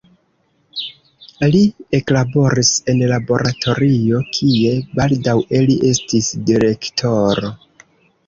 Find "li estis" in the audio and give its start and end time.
5.69-6.31